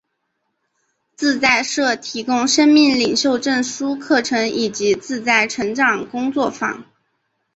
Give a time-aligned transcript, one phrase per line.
[1.15, 6.85] 自在社提供生命领袖证书课程及自在成长工作坊。